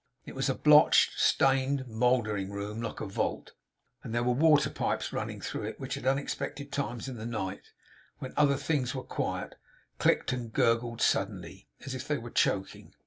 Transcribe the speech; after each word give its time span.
It 0.25 0.33
was 0.33 0.49
a 0.49 0.55
blotched, 0.55 1.19
stained, 1.19 1.87
mouldering 1.87 2.49
room, 2.49 2.81
like 2.81 3.01
a 3.01 3.05
vault; 3.05 3.51
and 4.01 4.15
there 4.15 4.23
were 4.23 4.33
water 4.33 4.71
pipes 4.71 5.13
running 5.13 5.39
through 5.39 5.65
it, 5.65 5.79
which 5.79 5.95
at 5.95 6.07
unexpected 6.07 6.71
times 6.71 7.07
in 7.07 7.17
the 7.17 7.25
night, 7.27 7.69
when 8.17 8.33
other 8.35 8.57
things 8.57 8.95
were 8.95 9.03
quiet, 9.03 9.59
clicked 9.99 10.33
and 10.33 10.51
gurgled 10.51 11.03
suddenly, 11.03 11.67
as 11.85 11.93
if 11.93 12.07
they 12.07 12.17
were 12.17 12.31
choking. 12.31 12.95